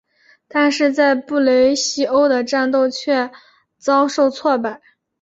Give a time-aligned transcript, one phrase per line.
[0.47, 3.29] 但是在布雷西亚的战斗却
[3.77, 4.81] 遭受挫败。